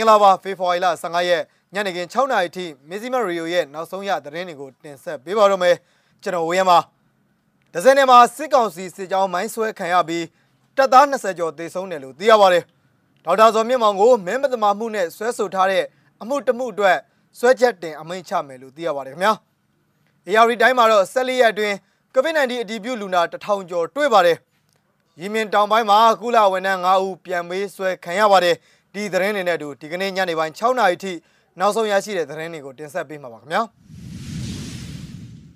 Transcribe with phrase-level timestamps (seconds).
[0.00, 1.42] င်္ဂလာပါဖေဖော်ဝါရီလ15ရက်
[1.74, 5.76] ညနေခင်း6နာရီထိမဇီမရီယိုရဲ့နောက်ဆုံးရသတင်းတွေကိုတင်ဆက်ပေးပါတော့မယ်
[6.22, 6.78] ကျွန်တော်ဝေယံပါ
[7.72, 10.24] ဒဇယ်နယ်မှာစစ်ကောင်စီစစ်ကြောင်းမိုင်းဆွဲခံရပြီး
[10.76, 12.64] တပ်သား20ကျော်သေဆုံးတယ်လို့သိရပါတယ်
[13.24, 15.84] ဒေါက်တာဇော်မြင့်မောင်ကိုမင်းမတမာမှုနဲ့ဆွဲဆိုထားတဲ့
[16.22, 16.96] အမှုတစ်မှုအတွက်
[17.38, 19.32] ဆွဲချက်တင်အမိန့်ချမယ်လို့သိရပါတယ်ခင်ဗျာ
[20.28, 21.74] AR တိုင်းမှာတော့14ရက်အတွင်း
[22.14, 24.38] COVID-19 အတည်ပြုလူနာ1000ကျော်တွေ့ပါတယ်
[25.20, 28.56] ရီမင်တောင်ပိုင်းမှာကုလဝန်ထမ်း9ဦးပြန်မေးဆွဲခံရပါတယ်
[28.98, 31.12] ဒီသတင်းတွေနဲ့အတူဒီကနေ့ညနေပိုင်း6နာရီထိ
[31.60, 33.62] နောက်ဆုံးရရှိတဲ့သတင်းတွေကိုတင်ဆက်ပေးမှာပါခင်ဗျာ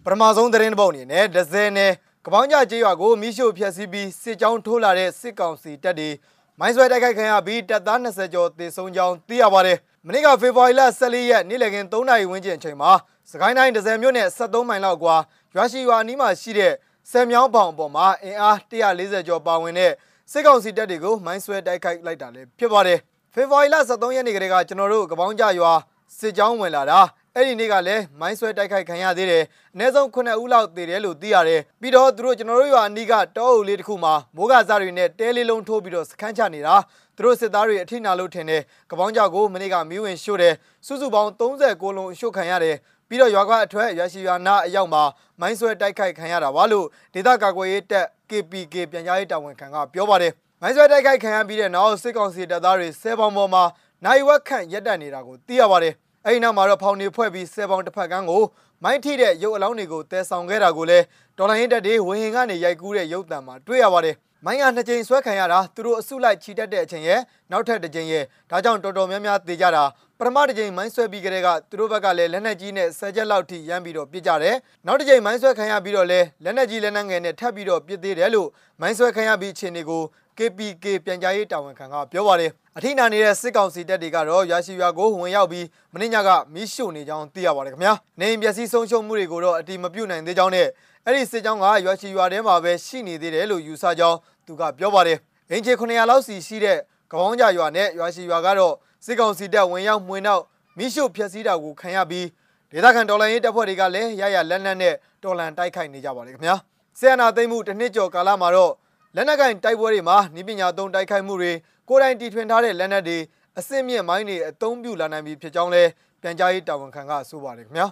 [0.05, 1.92] ပထမဆုံးသတင်းတစ်ပုဒ်အနေနဲ့ဒဇယ်နယ်
[2.27, 6.10] ကပောင်းကြကျေးရွာကိုမိရှို့ဖျက်ဆီးပြီးစစ်ကြောင်းထိုးလာတဲ့စစ်ကောင်စီတပ်တွေ
[6.59, 12.92] မိုင်းဆွဲတိုက်ခိုက်ခံရပြီးတပ်သား20ကျော်သေဆုံးကြောင်းသိရပါတယ်မနေ့ကဖေဖော်ဝါရီလ14ရက်နေ့လည်ခင်း3နာရီဝန်းကျင်အချိန်မှာ
[13.30, 15.16] စကိုင်းတိုင်းဒဇယ်မြို့နယ်73မိုင်လောက်ကွာ
[15.55, 16.72] ရွာရှိရွာအနီးမှာရှိတဲ့
[17.11, 19.92] ဆယ်မြောင်းပေါင်ပေါ်မှာအင်အား140ကျော်ပါဝင်တဲ့
[20.33, 23.00] စစ်ကောင်စီတပ်တွေကိုမိုင်းဆွဲတိုက်ခိုက်လိုက်တာလည်းဖြစ်ပါတယ်
[23.34, 25.72] ဖေဖော်ဝါရီလ23ရက်နေ့ကတည်းကကျွန်တော်တို့ကပောင်းကြရွာ
[26.19, 27.00] စစ်ကြောင်းဝင်လာတာ
[27.34, 36.74] အဲ့ဒီနေ့ကလည်းမိုင်းဆွဲတိုက်ခိုက်ခံရသေးတယ်အနည်းဆုံး9ဦးလောက်သေတယ်လို့သိရတယ်ပြီးတော့သူတို့ကျွန်တော်တို့ရွာအနီးကတောအုပ်လေးတစ်ခုမှာမိုးကစားတွေနဲ့တဲလေးလုံးထိုးပြီးတော့စခန်းချနေတာ
[37.16, 40.55] သူတို့စစ်သားတွေအထိနာလို့ထင်တယ်ကပောင်းကြောက်ကိုမနေ့ကမီးဝင်ရှို့တယ်
[40.86, 42.77] စုစုပေါင်း39လုံးရှို့ခံရတယ်
[43.08, 45.02] ပြီးတော့ရွာကအထွတ်ရွာရှိရွာနာအရောက်မှာ
[45.41, 50.33] မိုင်းဆွဲတိုက်ခိုက်ခံရတာပါလို့ဒေသကာကွယ်ရေးတပ် KPK ပြန်ကြားရေးတာဝန်ခံကပြောပါတယ်
[50.64, 53.64] မိုင်းဆွဲတိုက်ခိုက်ခံရပြီးတဲ့နောက်စစ်ကောင်စီတပ်သားတွေဆဲပေါင်ပေါ်မှာ
[54.05, 58.42] နိုင်ဝက်ခန့်ရက်တက်နေတာကိုသိရပါတယ်အဲ့ဒီနောက်မှာတော့ဖောင်နေဖွဲ့ပြီးဆဲပေါင်တစ်ဖက်ကန်းကို
[58.83, 61.05] မိုင်းထိတဲ့ရုပ်အလောင်းတွေကိုတဲဆောင်ခဲ့တာကိုလည်း
[61.38, 64.16] ဒေါ်လာရင်းတက်တွေဝင်းဟင်ကနေရိုက်ကူးတဲ့ရုပ်တံမှာတွေ့ရပါတယ်
[64.47, 69.85] မိုင်းကနှစ်ကြိမ်ဆွဲခံရတာသူတို့အစုလိုက်ချီတက်တဲ့အချိန်ရဲ့နောက်ထပ်တစ်ကြိမ်ရဲ့ဒါကြောင့်တော်တော်များများသေကြတာ
[70.19, 78.48] ပထမတစ်ကြိမ်မိုင်းဆွဲပြီးကြတဲ့ကသူတို့ဘက်ကလည်းလက်နက်ကြီးနဲ့ဆယ်ချက်လောက်ထိရမ်းပြီးတော့ပြစ်ကြတယ်နောက်တစ်ကြိမ်မိုင်းဆွဲခံရပြီးတော့လည်းလက်နက်ကြီးလက်နက်ငယ်နဲ့ထပ်ပြီးတော့ပြစ်သေးတယ်လို့
[78.81, 80.03] မိုင်းဆွဲခံရပြီးအခြေအနေကို
[80.39, 90.69] KPK ပြန်ကြားရေးတာဝန်ခံကပြောပါတယ်အထိနာနေတဲ့စစ်ကောင်စီတပ်တွေကတော့ရရှိရွာကိုဝင်ရောက်ပြီးမင်းညကမီးရှို့နေကြောင်းသိရပါတယ်ခင်ဗျာနေအိမ်ပျက်စီးဆုံးရှုံးမှုတွေကိုတော့အတိမပြုတ်နိုင်သေးကြောင်းနဲ့
[91.07, 95.18] အဲ့ဒီစစ်ကြောင်းကရွာရှိရွာထဲမှာပဲရှိနေသေးတယ်လို့ယူဆကြောင်းသူကပြောပါတယ်
[95.51, 96.79] အင်ဂျီ900လောက်စီရှိတဲ့
[97.11, 98.74] ကပောင်းကြရွာနဲ့ရွာရှိရွာကတော့
[99.05, 100.42] စစ်ကောင်စီတပ်ဝင်ရောက်မှွေနောက်
[100.79, 102.27] မိရှုဖျက်ဆီးတာကိုခံရပြီး
[102.70, 106.57] ဒေသခံတော်လှန်ရေးတပ်ဖွဲ့တွေကလည်းရရလက်နက်နဲ့တော်လှန်တိုက်ခိုက်နေကြပါတယ်ခင်ဗျာ
[106.98, 108.73] ဆီယနာသိမ့်မှုတစ်နှစ်ကျော်ကာလမှာတော့
[109.17, 111.52] လက်နက်ကင်တိုက်ပွဲတွေမှာနိပညာသုံးတိုက်ခိုက်မှုတွေ
[111.89, 113.19] ကိုယ်တိုင်တီထွင်ထားတဲ့လက်နက်တွေ
[113.58, 115.83] အစစ်မြင့်မိုင်းတွေအသုံးပြုလာနိုင်ပြီဖြစ်ကြောင်းလဲ
[116.23, 117.86] ပြန်ကြားရေးတာဝန်ခံကဆိုပါတယ်ခင်ဗျာ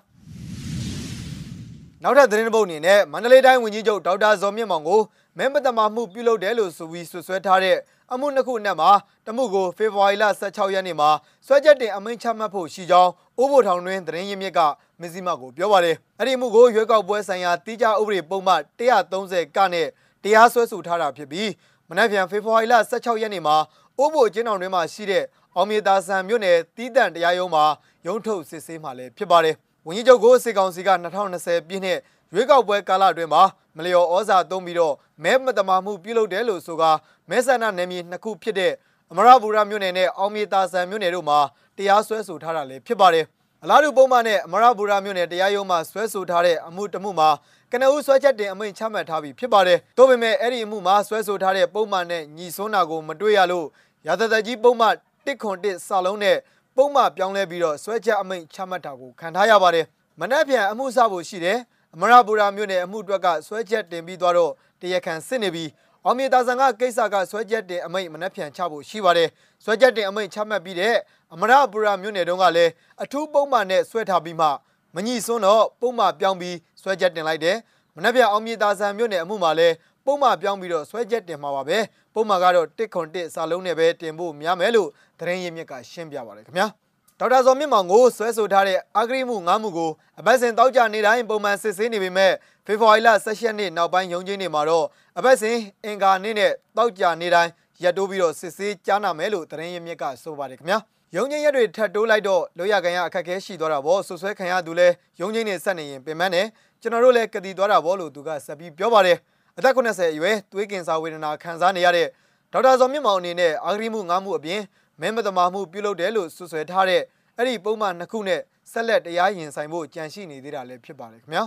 [2.05, 5.00] နောက်ထပ်သတင်းတစ်ပုဒ်အနေနဲ့မန္တလေးတိုင်းဝန်ကြီးချုပ်ဒေါက်တာဇော်မြင့်မောင်ကို
[5.38, 7.77] မဲမတမာမှုပြုလုပ်တယ်လို့ဆိုပြီးဆွဆွဲထားတဲ့
[8.12, 8.91] အမှုနှစ်ခုအနက်မှာ
[9.27, 11.10] တမှုကိုဖေဖော်ဝါရီလ16ရက်နေ့မှာ
[11.47, 14.60] ဆွဲချက်တင်အမိန့်ချမှတ်ဖို့ရှိကြောင်းအိုးဘိုထောင်တွင်သတင်းရင်းမြစ်က
[15.00, 19.87] မဇီမကိုပြောပါတယ်အဲ့ဒီမှုကိုရွေးကောက်ပွဲဆိုင်ရာတိကျဥပဒေပုံမှန်130ကနဲ့
[20.22, 21.50] တရားစွဲဆိုထားတာဖြစ်ပြီး
[21.89, 23.56] မနက်ဖြန်ဖေဖော်ဝါရီလ16ရက်နေ့မှာ
[23.99, 25.25] အိုးဘိုကျင်းတော်တွင်မှရှိတဲ့
[25.56, 27.65] အောင်မြေသာဆန်မြို့နယ်တီးတန့်တရားရုံးမှာ
[28.06, 30.91] ရုံးထုတ်စစ်ဆေးမှလည်းဖြစ်ပါတယ် ဝန်ကြီးချုပ်ကိုစစ်ကောင်စီက
[31.28, 31.98] 2020ပြည့်နှစ်
[32.34, 33.42] ရွေးကောက်ပွဲကာလအတွင်းမှာ
[33.76, 36.84] မလျော်ဩဇာသုံးပြီးတော့မဲမတမာမှုပြုလုပ်တယ်လို့ဆိုက
[37.30, 38.72] မဲဆန္ဒနယ်မြေနှစ်ခုဖြစ်တဲ့
[39.10, 41.38] အမရဘူရမြို့နယ်နဲ့အောင်မြေတာဆန်မြို့နယ်တို့မှာ
[41.76, 43.24] တရားစွဲဆိုထားတာလည်းဖြစ်ပါတယ်
[43.62, 47.30] အလားတူပုံမှန်နဲ့အမရဘူရမြို့နယ်တရားရုံးမှာဆွဲဆိုထားတဲ့အမှုတမှုမှာ
[47.72, 53.66] ကနဦးဆွဲချက်တင်အမိန့်ချမှတ်ထားပြီးဖြစ်ပါတယ်။သို့ပေမဲ့အဲ့ဒီအမှုမှာဆွဲဆိုထားတဲ့ပုံမှန်နဲ့ညီစွန်းတာကိုမတွေ့ရလို့
[54.06, 54.94] ရာဇသက်ကြီးပုံမှန်
[55.26, 56.36] 101စာလုံးနဲ့
[56.80, 59.86] ပုံမှန်ပြောင်းလဲပြီးတော့ဆွဲချက်အမိန့်ချမှတ်တာကိုခံထားရပါတယ်။
[60.20, 61.58] မနက်ဖြန်အမှုစဖို့ရှိတယ်။
[61.94, 65.70] အမရဘူရာမြို့နယ်အမှုအတွက်ကဆွဲချက်တင်ပြီးသွားတော့တရားခံစစ်နေပြီး
[66.04, 69.28] အောင်မြေတာဆန်ကကိစ္စကဆွဲချက်တင်အမိန့်မနှက်ဖြန်ချဖို့ရှိပါတယ်။
[69.64, 70.94] ဆွဲချက်တင်အမိန့်ချမှတ်ပြီးတဲ့
[71.34, 74.48] အမရဘူရာမြို့နယ်တုန်းကလည်းအထူးပုံမှန်နဲ့ဆွဲထားပြီးမှ
[74.94, 77.56] မညီစွန်းတော့ပုံမှန်ပြောင်းပြီးဆွဲချက်တင်လိုက်တယ်။
[77.97, 79.75] မနှက်ဖြန်အောင်မြေတာဆန်မြို့နယ်အမှုမှာလည်း
[80.06, 81.78] ပုံမှန်ပြောင်းပြီးတော့ဆွဲချက်တင်မှာပါပဲ။
[82.15, 86.67] ပုံမှန်ကတော့တစ်ခွန်တစ်စာလုံးနဲ့ပဲတင်ဖို့များမယ်လို့သတင်းရင်းမြစ်ကရှင်းပြပါတယ်ခင်ဗျာ။
[87.21, 89.91] ဒေါက်တာဇော်မြင့်မောင်ကိုဆွဲဆိုထားတဲ့အဂရိမှုငါးမှုကို
[90.21, 92.33] အပတ်စဉ်တောက်ကြနေတိုင်းပုံမှန်စစ်ဆေးနေပေမဲ့
[92.67, 94.87] ဖေဖော်ဝါရီလ16ရက်နေ့နောက်ပိုင်းရုံးချင်းတွေမှာတော့
[95.19, 97.51] အပတ်စဉ်အင်ကာနေ့နဲ့တောက်ကြနေတိုင်း
[97.83, 100.78] ရက်တိုးပြီးတော့စစ်ဆေးကြားနာမယ်လို့သတင်းရင်းမြစ်ကဆိုပါတယ်ခင်ဗျာ
[101.16, 104.89] ရုံချင်းရက်တွေထပ်တိုးလိုက်တော့လိုရကန်ရအခက်ခဲရှိသွားတာပေါ့ဆွဆွဲခံရသူလဲ
[105.21, 106.47] ရုံချင်းနေဆက်နေရင်ပင်မနဲ့
[106.82, 109.18] ကျွန်တော်တို့လည်းကတိသွားတာပေါ့လို့သူကဆက်ပြီးပြောပါတယ်
[109.59, 112.06] အသက်80အရွယ်သွေးကင်ဆာဝေဒနာခံစားနေရတဲ့
[112.53, 114.60] ဒေါက်တာဇော်မြင့်မောင်အနေနဲ့အာဂရိမှုငါးမှုအပြင်
[115.00, 117.03] မဲမတမာမှုပြုလုပ်တယ်လို့ဆွဆွဲထားတဲ့
[117.36, 118.41] အဲ့ဒီပုံမှန်နှစ်ခုနဲ့
[118.72, 121.44] ဆက်လက်တရားရင်ဆိုင်ဖို့ကြံရှိနေသေးတာလည်းဖြစ်ပါတယ်ခင်ဗျာ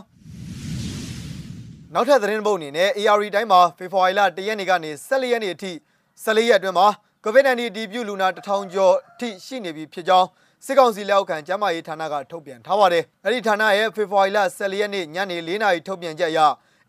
[1.94, 5.71] နောက်ထပ်သတင်းပုတ်အနေနဲ့ AR တိုင်းမှာဖေဖော်ဝါရီလ1ရက်နေ့ကနေ14ရက်နေ့အထိ
[6.24, 6.88] 14ရက်အတွင်းမှာ
[7.25, 10.27] COVID-19 ဒီပြုလူနာ1000ကျော်ထိရှိနေပြီဖြစ်ကြောင်း
[10.65, 16.39] စစ်ကောင်စီလက်အောက်ခံကျန်းမာရေးဌာနကထုတ်ပြန်ထားပါတယ်။အဲ့ဒီဌာနရဲ့ဖေဖော်ဝါရီလ14ရက်နေ့ညနေ4နာရီထုတ်ပြန်ချက်အရ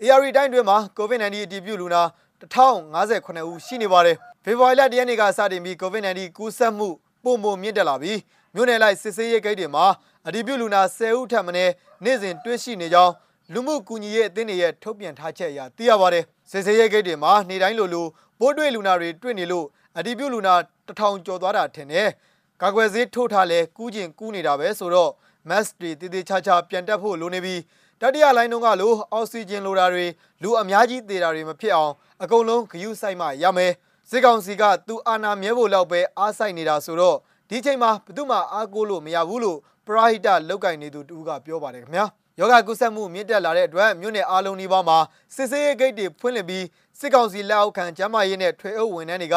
[0.02, 2.02] AR တိုင်းတွင်မှာ COVID-19 အတည်ပြုလူနာ
[2.40, 6.88] 1058ဦးရှိနေပါတယ်။ဖေဖော်ဝါရီလ1ရက်နေ့ကစတင်ပြီး COVID-19 ကူးစက်မှု
[7.24, 8.18] ပုံပုံမြင့်တက်လာပြီး
[8.54, 9.84] မြို့နယ်လိုက်စစ်ဆေးရေးဂိတ်တွေမှာ
[10.26, 11.52] အဒီပြုလူနာ10ဦးထပ်မံ
[12.04, 13.12] နေ့စဉ်တွေ့ရှိနေကြောင်း
[13.52, 18.06] လူမှုကူညီရေးအသင်းတွေရဲ့ထုတ်ပြန်ထားချက်အရသိရပါတယ်စစ်ဆေးရေးဂိတ်တွေမှာနေတိုင်းလိုလို
[18.40, 19.66] ပိုးတွေ့လူနာတွေတွေ့နေလို့
[19.98, 20.54] အဒီပြုလူနာ
[20.86, 22.08] တစ်ထောင်ကျော်သွားတာထင်တယ်
[22.66, 25.10] ကာကွယ်ဆေးထိုးထားလဲကူးကျင်ကူးနေတာပဲဆိုတော့
[25.48, 27.60] mask တွေတည်တည်ချာချာပြန်တက်ဖို့လိုနေပြီး
[28.00, 30.06] တတိယလိုင်းတုန်းကလိုအောက်ဆီဂျင်လိုတာတွေ
[30.42, 33.72] လူအများကြီးသေတာတွေမဖြစ်အောင်အကုန်လုံးဂရုစိုက်မှရမယ်
[34.10, 37.16] စစ်ကောင်စီကသူအာဏာမြဲဖို့လောက်ပဲအားစိုက်နေတာဆိုတော့
[37.50, 42.06] ဒီချိန်မှာဘယ်သူမှအားကိုးလို့မရဘူးလို့ပရာဟိတလောက်ကင်နေသူတူကပြောပါတယ်ခင်ဗျာ
[42.38, 44.98] ယောဂကုသမှုမြင့်တက်လာတဲ့အတွက်မြို့နယ်အားလုံးဒီပါမှာ
[45.34, 46.64] စစ်စေးရေးဂိတ်တွေဖွင့်လှစ်ပြီး
[46.98, 49.36] စစ်ကောင်စီလက်အောက်ခံကျမ်းမာရေးနဲ့ထွေအုပ်ဝန်ထမ်းတွေက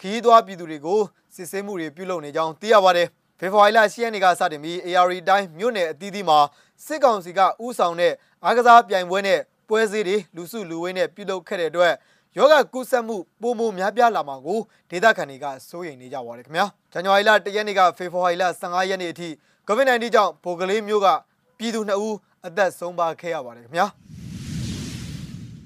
[0.00, 1.00] ခီးသွွားပြည်သူတွေကို
[1.34, 3.08] စစ်ဆေးမှုတွေပြုလုပ်နေကြောင်းသိရပါတယ်
[3.38, 6.38] ဖေဖော်ဝါရီလ10ရက်နေ့ကစတင်ပြီး AR တိုင်းမြို့နယ်အသီးသီးမှာ
[6.86, 8.12] စစ်ကောင်စီကဥဆောင်တဲ့
[8.44, 11.94] အားကစားပြိုင်ပွဲနဲ့ပွဲစည်းတွေလူစုလူဝေးနဲ့ပြုလုပ်ခဲ့တဲ့အတွက်
[12.36, 14.60] ယောဂကုသမှုပုံမများပြားလာမှာကို
[14.90, 19.28] ဒေသခံတွေကစိုးရိမ်နေကြပါတယ်ခင်ဗျာဇန်နဝါရီလ1ရက်နေ့ကဖေဖော်ဝါရီလ15ရက်နေ့အထိ
[19.68, 21.06] COVID-19 ကြောင့်ဗိုလ်ကလေးမျိုးက
[21.58, 22.16] ပြည်သူ2ဦး
[22.46, 23.86] အသက်ဆုံးပါခဲ့ရပါတယ်ခင်ဗျာ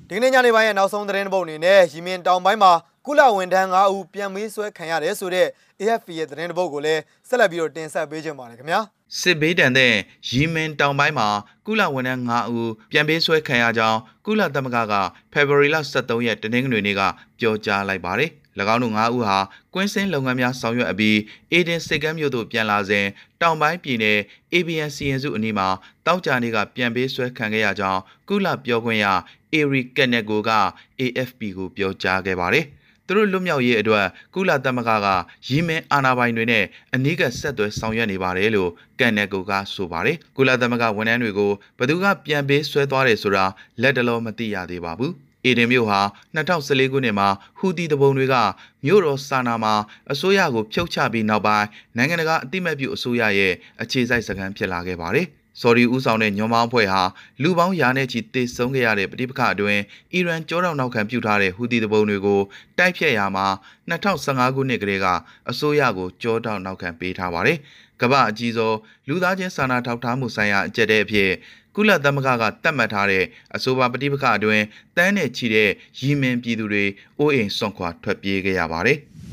[0.08, 2.72] ဒီကနေ့ညနေပိုင်းရဲ့နောက်ဆုံးသတင်းတစ်ပုဒ်အနေနဲ့ရီမင်တောင်ပိုင်းမှာ
[3.06, 5.48] ကုလဝန်ထမ်း9ဦးပြန်မေးဆွဲခံရတယ်ဆိုတဲ့
[5.80, 8.80] AFP ရဲ့သတင်းတစ်ပုဒ်ကိုလည်းဆက်လက်ပြီးတော့တင်ဆက်ပေးကြပါမယ်ခင်ဗျာ
[9.20, 9.92] စစ်ဘေးတန်တဲ့
[10.30, 11.28] ရီမင်တောင်ပိုင်းမှာ
[11.66, 14.94] ကုလဝန်ထမ်း9ဦးပြန်ပေးဆွဲခံရကြောင်းကုလသမဂ္ဂက
[15.32, 17.02] ဖေဖော်ဝါရီလ23ရက်တနင်္ဂနွေနေ့က
[17.38, 18.30] ပြောကြားလိုက်ပါတယ်။၎
[18.74, 19.38] င်းတို့9ဦးဟာ
[19.74, 21.18] ကွင်းစင်းလုပ်ငန်းများဆောင်ရွက်အပြီး
[21.52, 23.06] အေဒင်စိတ်ကမ်းမြို့သို့ပြန်လာစဉ်
[23.40, 24.18] တောင်ပိုင်းပြည်နယ်
[24.52, 25.68] ABN စီရင်စုအနီးမှာ
[26.06, 29.06] တောက်ကြနေကပြန်ပေးဆွဲခံခဲ့ရကြောင်းကုလပြောခွင့်ရ
[29.52, 30.50] အေရီကက်နက်ကိုက
[31.00, 32.66] AFP ကိုပြောကြားခဲ့ပါတယ်။
[33.06, 35.06] သူတို့လွတ်မြောက်ရေးအတွက်ကုလသမဂ္ဂက
[35.48, 36.64] ရီမင်းအာဏာပိုင်တွေနဲ့
[36.94, 38.70] အနီးကပ်ဆက်သွယ်ဆောင်ရွက်နေပါတယ်လို့
[39.00, 43.44] ကန်နက်ကိုကဆိုပါတယ်ကုလသမဂ္ဂဝန်ထမ်းတွေကိုဘယ်သူကပြန်ပေးဆွဲသွားတယ်ဆိုတာ
[43.82, 45.12] လက်တလုံးမသိရသေးပါဘူး
[45.44, 46.00] အေဒင်မြို့ဟာ
[46.36, 47.28] 2014ခုနှစ်မှာ
[47.58, 48.34] ဟူတီတပုံတွေက
[48.84, 49.74] မြို့တော်ဆာနာမှာ
[50.12, 51.66] အစိုးရကိုဖျောက်ချပြီးနောက်ပိုင်း
[51.96, 53.52] နိုင်ငံတကာအတိမတ်ပြုအစိုးရရဲ့
[53.82, 55.28] အခြေစိုက်စခန်းဖြစ်လာခဲ့ပါတယ်။
[55.60, 57.02] ဆော်ဒီဦးဆောင်တဲ့ညွန်မောင်းအဖွဲ့ဟာ
[57.42, 59.80] လူပေါင်းရာနဲ့ချီတေဆုံးခဲ့ရတဲ့ပဋိပက္ခအတွင်း
[60.12, 62.40] အီရန်ကြောတောင်နောက်ခံပြုထားတဲ့ဟူသီတပုံတွေကို
[62.78, 63.46] တိုက်ဖြတ်ရာမှာ
[63.90, 65.06] 2015ခုနှစ်ကတည်းက
[65.50, 67.58] အစိုးရကိုကြောတောင်နောက်ခံပေးထားပါတယ်။
[68.00, 68.76] ကမ္ဘာအကြီးဆုံး
[69.08, 71.30] လူသားချင်းစာနာထောက်ထားမှုဆိုင်ရာအကြက်တဲ့အဖြစ်
[71.76, 73.24] ကုလသမဂ္ဂကတတ်မှတ်ထားတဲ့
[73.54, 74.64] အဆိုပါပဋိပက္ခအတွင်း
[74.96, 75.70] တန်းနဲ့ချီတဲ့
[76.00, 76.84] ရီမင်ပြည်သူတွေ
[77.18, 78.98] အိုးအိမ်စွန့်ခွာထွက်ပြေးခဲ့ရပါတယ်။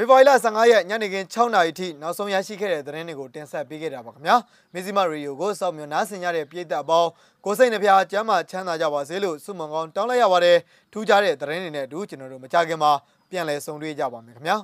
[0.00, 4.36] ဖေဖော်ဝါရီလ15ရက်ညနေခင်း6နာရီထိနောက်ဆုံးရရှိခဲ့တဲ့သတင်းတွေကိုတင်ဆက်ပေးခဲ့တာပါခင်ဗျာ
[4.72, 7.10] မီဇီမာရေဒီယိုကိုစောင့်မျှော်နားဆင်ကြတဲ့ပြည်သက်အပေါင်း
[7.44, 10.58] ကိုစိတ်နှပြကျမ်းမာချမ်းသာကြပါစေလို့ဆုမွန်ကောင်းတောင်းလိုက်ရပါတယ်
[10.92, 12.92] ထူးခြားတဲ့သတင်းတွေနဲ့အတူကျွန်တော်တို့မကြခင်မှာ
[13.30, 14.56] ပြန်လည်ဆုံတွေ့ကြပါမယ်ခင်ဗျာ